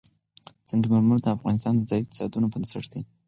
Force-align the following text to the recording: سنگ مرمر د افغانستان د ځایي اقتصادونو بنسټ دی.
سنگ 0.69 0.83
مرمر 0.91 1.17
د 1.23 1.27
افغانستان 1.37 1.73
د 1.77 1.81
ځایي 1.89 2.01
اقتصادونو 2.03 2.47
بنسټ 2.53 2.85
دی. 2.93 3.01